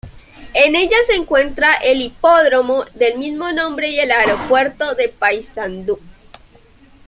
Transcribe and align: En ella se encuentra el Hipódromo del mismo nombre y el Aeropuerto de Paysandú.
En 0.55 0.75
ella 0.75 0.95
se 1.05 1.13
encuentra 1.13 1.75
el 1.75 2.01
Hipódromo 2.01 2.85
del 2.95 3.19
mismo 3.19 3.51
nombre 3.51 3.91
y 3.91 3.99
el 3.99 4.09
Aeropuerto 4.11 4.95
de 4.95 5.09
Paysandú. 5.09 5.99